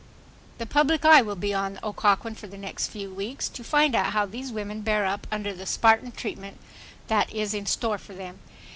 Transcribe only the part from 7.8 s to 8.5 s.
for them.